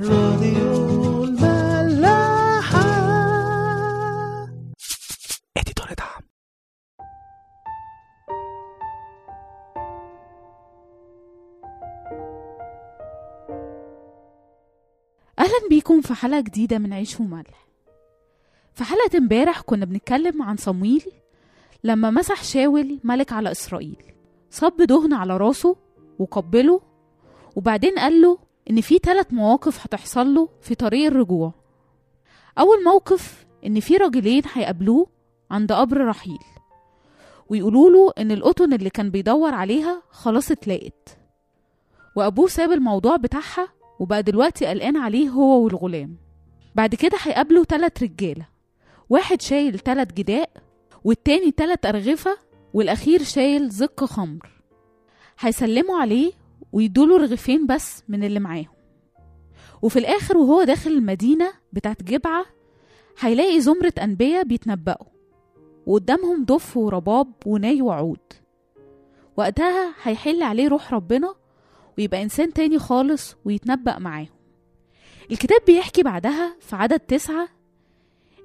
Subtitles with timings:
[0.00, 2.80] راديو الملاحة.
[5.56, 6.22] اديتور دعم.
[15.38, 17.66] أهلا بيكم في حلقة جديدة من عيش وملح.
[18.74, 21.04] في حلقة امبارح كنا بنتكلم عن صمويل
[21.84, 24.02] لما مسح شاول ملك على إسرائيل.
[24.50, 25.76] صب دهن على راسه
[26.18, 26.80] وقبله
[27.56, 31.52] وبعدين قال له إن في ثلاث مواقف هتحصل له في طريق الرجوع.
[32.58, 35.06] أول موقف إن في راجلين هيقابلوه
[35.50, 36.38] عند قبر رحيل
[37.48, 41.18] ويقولوا له إن القطن اللي كان بيدور عليها خلاص اتلاقت
[42.16, 43.68] وأبوه ساب الموضوع بتاعها
[44.00, 46.16] وبقى دلوقتي قلقان عليه هو والغلام.
[46.74, 48.46] بعد كده هيقابلوا تلات رجالة
[49.10, 50.50] واحد شايل تلات جداء
[51.04, 52.36] والتاني تلات أرغفة
[52.74, 54.50] والأخير شايل زق خمر.
[55.38, 56.32] هيسلموا عليه
[56.72, 58.66] ويدوله رغيفين بس من اللي معاهم.
[59.82, 62.44] وفي الآخر وهو داخل المدينة بتاعت جبعة
[63.20, 65.06] هيلاقي زمرة أنبياء بيتنبأوا
[65.86, 68.18] وقدامهم دف ورباب وناي وعود.
[69.36, 71.34] وقتها هيحل عليه روح ربنا
[71.98, 74.28] ويبقى إنسان تاني خالص ويتنبأ معاهم.
[75.30, 77.48] الكتاب بيحكي بعدها في عدد تسعة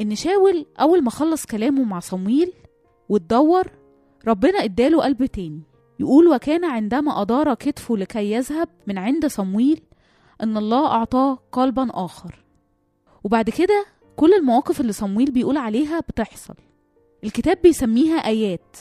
[0.00, 2.52] إن شاول أول ما خلص كلامه مع صمويل
[3.08, 3.70] واتدور
[4.28, 5.60] ربنا إداله قلب تاني.
[6.00, 9.80] يقول وكان عندما أدار كتفه لكي يذهب من عند صمويل
[10.42, 12.44] إن الله أعطاه قلبا آخر.
[13.24, 16.54] وبعد كده كل المواقف اللي صمويل بيقول عليها بتحصل.
[17.24, 18.76] الكتاب بيسميها آيات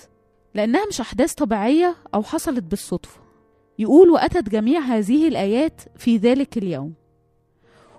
[0.56, 3.22] لأنها مش أحداث طبيعية أو حصلت بالصدفة.
[3.80, 6.94] يقول وأتت جميع هذه الآيات في ذلك اليوم.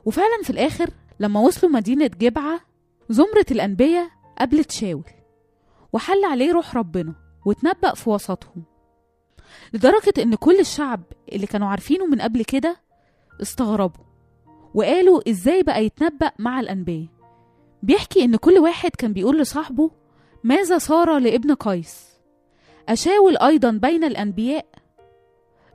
[0.05, 0.90] وفعلا في الآخر
[1.20, 2.60] لما وصلوا مدينة جبعة
[3.08, 5.05] زمرة الأنبياء قابلت شاول
[5.92, 7.14] وحل عليه روح ربنا
[7.46, 8.72] واتنبأ في وسطهم.
[9.72, 12.77] لدرجة إن كل الشعب اللي كانوا عارفينه من قبل كده
[13.42, 14.05] استغربوا
[14.75, 17.06] وقالوا إزاي بقى يتنبأ مع الأنبياء.
[17.83, 19.91] بيحكي إن كل واحد كان بيقول لصاحبه
[20.45, 22.06] ماذا صار لابن قيس؟
[22.89, 24.67] أشاول أيضا بين الأنبياء؟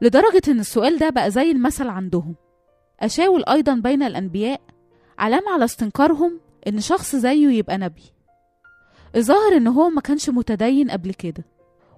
[0.01, 2.35] لدرجة إن السؤال ده بقى زي المثل عندهم.
[2.99, 4.61] أشاول أيضا بين الأنبياء؟
[5.19, 8.03] علامة على استنكارهم إن شخص زيه يبقى نبي.
[9.15, 11.43] الظاهر إن هو ما كانش متدين قبل كده.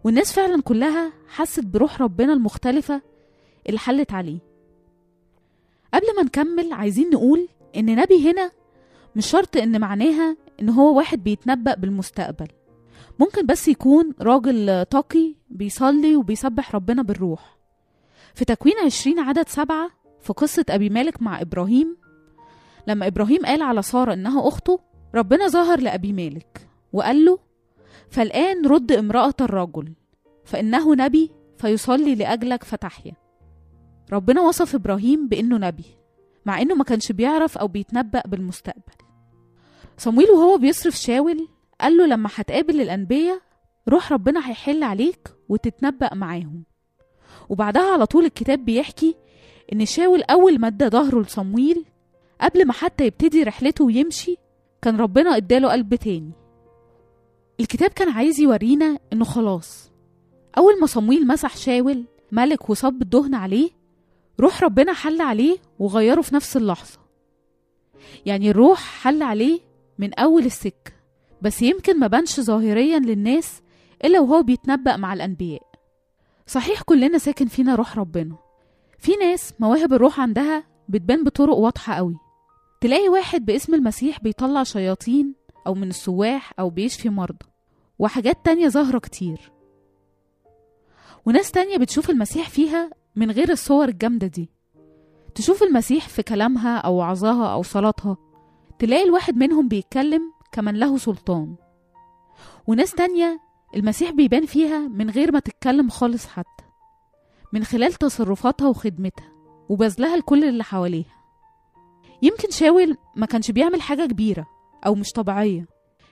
[0.03, 3.01] والناس فعلا كلها حست بروح ربنا المختلفة
[3.67, 4.39] اللي حلت عليه.
[5.93, 8.51] قبل ما نكمل عايزين نقول إن نبي هنا
[9.15, 12.47] مش شرط إن معناها إن هو واحد بيتنبأ بالمستقبل.
[13.19, 17.57] ممكن بس يكون راجل تقي بيصلي وبيسبح ربنا بالروح.
[18.35, 19.89] في تكوين عشرين عدد سبعة
[20.21, 21.97] في قصة أبي مالك مع إبراهيم
[22.87, 24.79] لما إبراهيم قال على سارة إنها أخته
[25.15, 27.39] ربنا ظهر لأبي مالك وقال له
[28.09, 29.93] فالآن رد امرأة الرجل
[30.45, 33.13] فإنه نبي فيصلي لأجلك فتحيا.
[34.13, 35.85] ربنا وصف إبراهيم بإنه نبي
[36.45, 38.93] مع إنه ما كانش بيعرف أو بيتنبأ بالمستقبل.
[39.97, 41.47] صمويل وهو بيصرف شاول
[41.81, 43.39] قال له لما هتقابل الأنبياء
[43.89, 46.63] روح ربنا هيحل عليك وتتنبأ معاهم.
[47.49, 49.15] وبعدها على طول الكتاب بيحكي
[49.73, 51.85] إن شاول أول ما ادى ظهره لصمويل
[52.41, 54.37] قبل ما حتى يبتدي رحلته ويمشي
[54.81, 56.31] كان ربنا اداله قلب تاني.
[57.59, 59.91] الكتاب كان عايز يورينا إنه خلاص.
[60.57, 63.69] أول ما صمويل مسح شاول ملك وصب الدهن عليه
[64.39, 66.99] روح ربنا حل عليه وغيره في نفس اللحظة.
[68.25, 69.59] يعني الروح حل عليه
[69.97, 70.91] من أول السكة
[71.41, 73.61] بس يمكن ما بانش ظاهريا للناس
[74.05, 75.63] إلا وهو بيتنبأ مع الأنبياء.
[76.47, 78.35] صحيح كلنا ساكن فينا روح ربنا.
[78.97, 82.15] في ناس مواهب الروح عندها بتبان بطرق واضحة قوي.
[82.81, 87.45] تلاقي واحد باسم المسيح بيطلع شياطين أو من السواح أو بيشفي مرضى
[87.99, 89.51] وحاجات تانية ظاهرة كتير.
[91.25, 94.49] وناس تانية بتشوف المسيح فيها من غير الصور الجامدة دي.
[95.35, 98.17] تشوف المسيح في كلامها أو وعظها أو صلاتها
[98.79, 100.21] تلاقي الواحد منهم بيتكلم
[100.51, 101.55] كمن له سلطان.
[102.67, 103.39] وناس تانية
[103.75, 106.63] المسيح بيبان فيها من غير ما تتكلم خالص حتى
[107.53, 109.31] من خلال تصرفاتها وخدمتها
[109.69, 111.19] وبذلها لكل اللي حواليها.
[112.21, 114.47] يمكن شاول ما كانش بيعمل حاجة كبيرة
[114.85, 115.65] أو مش طبيعية.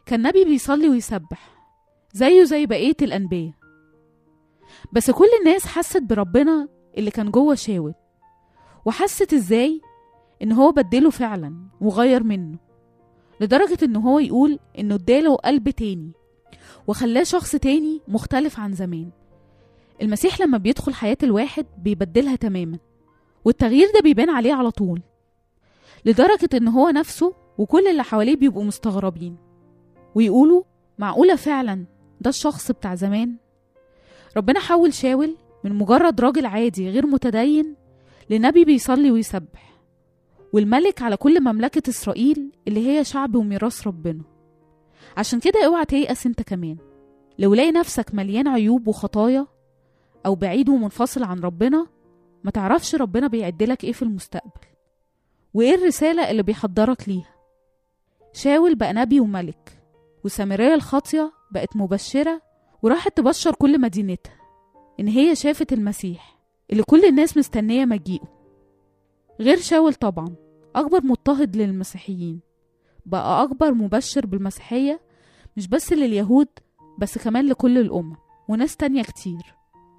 [0.05, 1.57] كان نبي بيصلي ويسبح
[2.13, 3.51] زيه زي بقية الأنبياء.
[4.93, 6.67] بس كل الناس حست بربنا
[6.97, 7.93] اللي كان جوه شاول
[8.85, 9.81] وحست إزاي
[10.41, 12.57] إن هو بدله فعلا وغير منه
[13.41, 16.11] لدرجة إن هو يقول إنه اداله قلب تاني
[16.87, 19.09] وخلاه شخص تاني مختلف عن زمان.
[20.01, 22.77] المسيح لما بيدخل حياة الواحد بيبدلها تماما
[23.45, 25.01] والتغيير ده بيبان عليه على طول
[26.05, 29.37] لدرجة إن هو نفسه وكل اللي حواليه بيبقوا مستغربين.
[30.15, 30.63] ويقولوا
[30.97, 31.85] معقولة فعلا
[32.21, 33.35] ده الشخص بتاع زمان؟
[34.37, 37.75] ربنا حول شاول من مجرد راجل عادي غير متدين
[38.29, 39.77] لنبي بيصلي ويسبح.
[40.53, 44.21] والملك على كل مملكة إسرائيل اللي هي شعب وميراث ربنا.
[45.17, 46.77] عشان كده اوعى تيأس انت كمان.
[47.39, 49.47] لو لاقي نفسك مليان عيوب وخطايا
[50.25, 51.87] أو بعيد ومنفصل عن ربنا
[52.43, 54.61] ما تعرفش ربنا بيعدلك إيه في المستقبل.
[55.53, 57.36] وإيه الرسالة اللي بيحضرك ليها؟
[58.37, 59.83] شاول بقى نبي وملك
[60.23, 62.41] وسامرية الخاطية بقت مبشرة
[62.81, 64.33] وراحت تبشر كل مدينتها
[64.99, 66.39] إن هي شافت المسيح
[66.71, 68.27] اللي كل الناس مستنية مجيئه.
[69.39, 70.35] غير شاول طبعا
[70.75, 72.39] أكبر مضطهد للمسيحيين.
[73.05, 75.01] بقى أكبر مبشر بالمسيحية
[75.57, 76.47] مش بس لليهود
[76.99, 78.15] بس كمان لكل الأمم
[78.49, 79.55] وناس تانية كتير.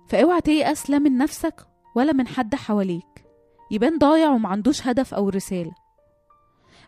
[0.09, 3.25] فأوعى تيأس لا من نفسك ولا من حد حواليك.
[3.71, 5.88] يبان ضايع ومعندوش هدف أو رسالة.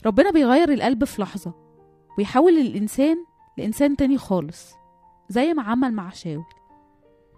[0.06, 1.52] ربنا بيغير القلب في لحظة
[2.18, 3.16] ويحول الإنسان
[3.58, 4.72] لإنسان تاني خالص
[5.28, 6.44] زي ما عمل مع شاول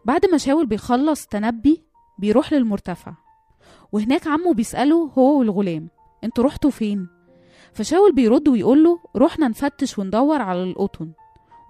[0.04, 1.82] بعد ما شاول بيخلص تنبي
[2.18, 3.14] بيروح للمرتفع
[3.92, 5.88] وهناك عمه بيسأله هو والغلام
[6.24, 7.08] أنتوا رحتوا فين؟
[7.72, 11.12] فشاول بيرد ويقول له رحنا نفتش وندور على القطن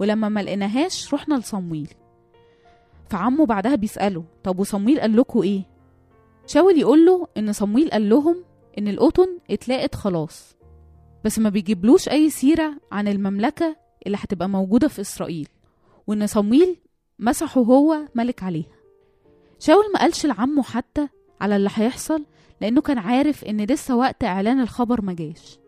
[0.00, 1.88] ولما ما لقيناهاش رحنا لصمويل
[3.10, 5.62] فعمه بعدها بيسأله طب وصمويل قال لكم إيه؟
[6.46, 8.44] شاول يقول له إن صمويل قال لهم
[8.78, 10.56] إن القطن اتلاقت خلاص
[11.24, 13.76] بس ما بيجيبلوش أي سيرة عن المملكة
[14.06, 15.48] اللي هتبقى موجودة في إسرائيل
[16.06, 16.76] وإن صمويل
[17.19, 18.76] مسحه هو ملك عليها.
[19.58, 21.08] شاول ما قالش لعمه حتى
[21.40, 22.24] على اللي هيحصل
[22.60, 25.58] لأنه كان عارف إن لسه وقت إعلان الخبر ما جاش.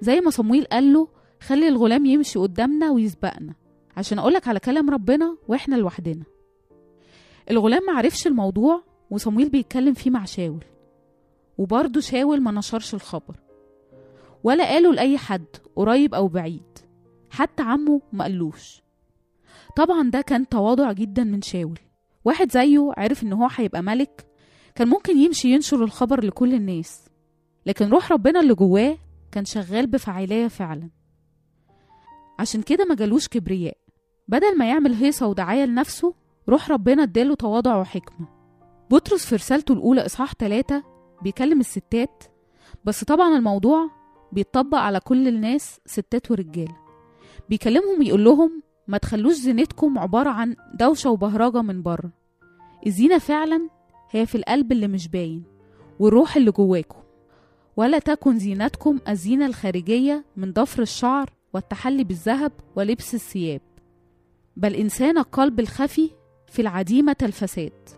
[0.00, 1.08] زي ما صمويل قال له
[1.40, 3.54] خلي الغلام يمشي قدامنا ويسبقنا
[3.96, 6.24] عشان أقولك على كلام ربنا وإحنا لوحدنا.
[7.50, 10.64] الغلام ما عرفش الموضوع وصمويل بيتكلم فيه مع شاول.
[11.58, 13.36] وبرضه شاول ما نشرش الخبر.
[14.46, 15.46] ولا قاله لأي حد
[15.76, 16.78] قريب أو بعيد.
[17.30, 18.82] حتى عمه ما قالوش.
[19.76, 21.78] طبعا ده كان تواضع جدا من شاول.
[22.24, 24.26] واحد زيه عرف إن هو هيبقى ملك
[24.74, 27.08] كان ممكن يمشي ينشر الخبر لكل الناس.
[27.66, 28.98] لكن روح ربنا اللي جواه
[29.32, 30.90] كان شغال بفعالية فعلا.
[32.38, 33.76] عشان كده ما جالوش كبرياء.
[34.28, 36.14] بدل ما يعمل هيصة ودعاية لنفسه
[36.48, 38.28] روح ربنا اداله تواضع وحكمة.
[38.90, 40.82] بطرس في رسالته الأولى إصحاح 3
[41.22, 42.24] بيكلم الستات
[42.84, 43.90] بس طبعا الموضوع
[44.32, 46.76] بيتطبق على كل الناس ستات ورجالة
[47.48, 52.10] بيكلمهم يقول لهم ما تخلوش زينتكم عبارة عن دوشة وبهرجة من بره.
[52.86, 53.68] الزينة فعلا
[54.10, 55.42] هي في القلب اللي مش باين
[55.98, 56.98] والروح اللي جواكم.
[57.76, 63.60] ولا تكن زينتكم الزينة الخارجية من ضفر الشعر والتحلي بالذهب ولبس الثياب.
[64.56, 66.10] بل إنسان القلب الخفي
[66.48, 67.88] في العديمة الفساد.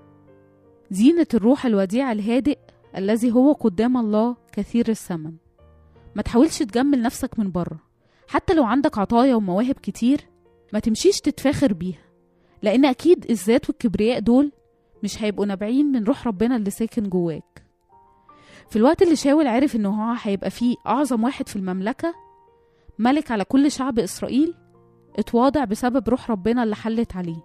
[0.91, 2.59] زينة الروح الوديع الهادئ
[2.97, 5.33] الذي هو قدام الله كثير الثمن.
[6.19, 7.79] ما تحاولش تجمل نفسك من بره.
[8.29, 10.21] حتى لو عندك عطايا ومواهب كتير
[10.73, 12.03] ما تمشيش تتفاخر بيها.
[12.63, 14.53] لأن أكيد الذات والكبرياء دول
[15.03, 17.63] مش هيبقوا نابعين من روح ربنا اللي ساكن جواك.
[18.71, 22.15] في الوقت اللي شاول عرف إن هو هيبقى فيه أعظم واحد في المملكة
[22.99, 24.55] ملك على كل شعب إسرائيل
[25.19, 27.45] اتواضع بسبب روح ربنا اللي حلت عليه.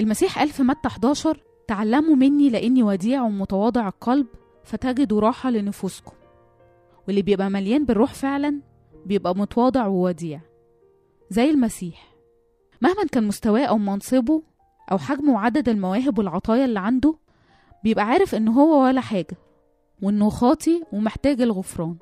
[0.00, 4.26] المسيح قال في متى 11 تعلموا مني لأني وديع ومتواضع القلب
[4.64, 6.12] فتجدوا راحة لنفوسكم.
[7.06, 8.60] واللي بيبقى مليان بالروح فعلا
[9.06, 10.40] بيبقى متواضع ووديع
[11.30, 12.14] زي المسيح.
[12.80, 14.42] مهما كان مستواه أو منصبه
[14.92, 17.14] أو حجمه وعدد المواهب والعطايا اللي عنده
[17.84, 19.36] بيبقى عارف إن هو ولا حاجة
[20.02, 21.96] وإنه خاطي ومحتاج الغفران.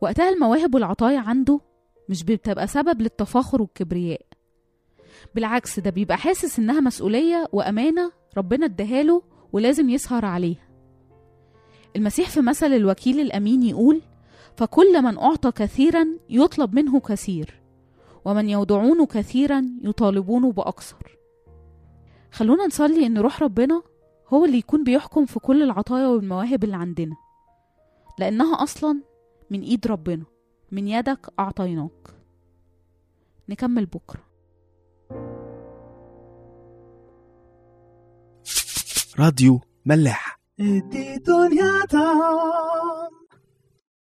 [0.00, 1.60] وقتها المواهب والعطايا عنده
[2.08, 4.20] مش بتبقى سبب للتفاخر والكبرياء.
[5.34, 10.67] بالعكس ده بيبقى حاسس إنها مسؤولية وأمانة ربنا اداهاله ولازم يسهر عليها.
[11.98, 14.00] المسيح في مثل الوكيل الأمين يقول
[14.56, 17.60] فكل من أعطى كثيرا يطلب منه كثير
[18.24, 21.18] ومن يودعون كثيرا يطالبون بأكثر.
[22.32, 23.82] خلونا نصلي إن روح ربنا
[24.28, 27.16] هو اللي يكون بيحكم في كل العطايا والمواهب اللي عندنا
[28.18, 29.02] لأنها أصلا
[29.50, 30.24] من إيد ربنا
[30.72, 32.14] من يدك أعطيناك.
[33.48, 34.20] نكمل بكرة.
[39.18, 40.27] راديو ملاح.
[40.60, 43.08] Edito Niata.